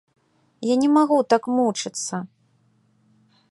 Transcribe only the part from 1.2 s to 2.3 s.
так мучыцца!